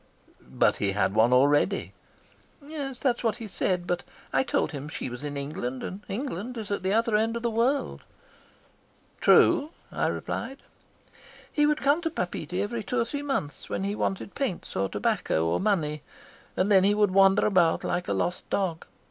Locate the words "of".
7.37-7.43